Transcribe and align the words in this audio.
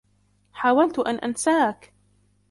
حاولت 0.51 0.99
أن 0.99 1.15
أنساك! 1.15 1.93